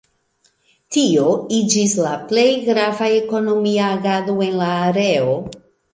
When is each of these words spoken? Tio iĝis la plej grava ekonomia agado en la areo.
Tio 0.95 1.27
iĝis 1.57 1.93
la 2.07 2.13
plej 2.31 2.47
grava 2.69 3.11
ekonomia 3.19 3.93
agado 3.99 4.39
en 4.47 4.57
la 4.63 4.71
areo. 4.91 5.37